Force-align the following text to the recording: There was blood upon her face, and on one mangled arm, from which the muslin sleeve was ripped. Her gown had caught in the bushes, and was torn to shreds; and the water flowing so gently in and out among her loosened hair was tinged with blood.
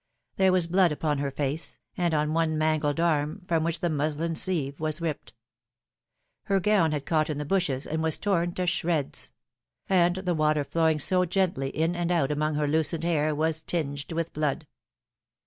There 0.37 0.51
was 0.51 0.65
blood 0.65 0.91
upon 0.91 1.19
her 1.19 1.29
face, 1.29 1.77
and 1.95 2.15
on 2.15 2.33
one 2.33 2.57
mangled 2.57 2.99
arm, 2.99 3.43
from 3.47 3.63
which 3.63 3.81
the 3.81 3.89
muslin 3.91 4.33
sleeve 4.35 4.79
was 4.79 4.99
ripped. 4.99 5.35
Her 6.45 6.59
gown 6.59 6.91
had 6.91 7.05
caught 7.05 7.29
in 7.29 7.37
the 7.37 7.45
bushes, 7.45 7.85
and 7.85 8.01
was 8.01 8.17
torn 8.17 8.55
to 8.55 8.65
shreds; 8.65 9.31
and 9.87 10.15
the 10.15 10.33
water 10.33 10.63
flowing 10.63 10.97
so 10.97 11.23
gently 11.25 11.69
in 11.69 11.95
and 11.95 12.11
out 12.11 12.31
among 12.31 12.55
her 12.55 12.67
loosened 12.67 13.03
hair 13.03 13.35
was 13.35 13.61
tinged 13.61 14.11
with 14.11 14.33
blood. 14.33 14.65